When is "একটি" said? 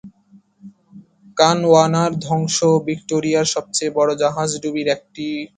4.87-5.25